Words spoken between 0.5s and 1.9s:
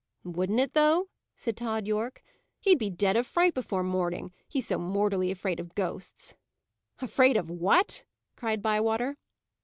it, though!" said Tod